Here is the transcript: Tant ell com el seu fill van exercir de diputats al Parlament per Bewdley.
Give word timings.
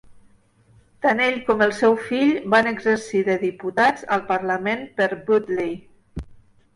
Tant 1.05 1.19
ell 1.25 1.35
com 1.49 1.59
el 1.65 1.73
seu 1.79 1.91
fill 2.05 2.31
van 2.53 2.69
exercir 2.71 3.21
de 3.27 3.35
diputats 3.43 4.07
al 4.17 4.23
Parlament 4.31 4.81
per 5.01 5.09
Bewdley. 5.29 5.77